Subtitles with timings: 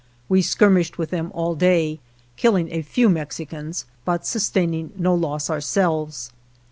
[0.27, 1.99] We skirmished with them all day,
[2.35, 6.31] killing a few Mexicans, but sustaining no loss ourselves.